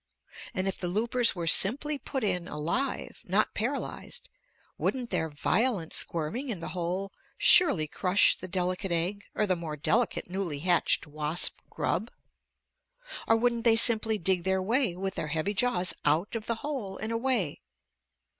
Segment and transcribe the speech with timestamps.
[0.55, 4.29] And if the loopers were simply put in alive, not paralyzed,
[4.75, 9.77] wouldn't their violent squirming in the hole surely crush the delicate egg or the more
[9.77, 12.09] delicate newly hatched wasp grub?
[13.27, 16.97] Or wouldn't they simply dig their way with their heavy jaws out of the hole
[16.97, 17.61] and away?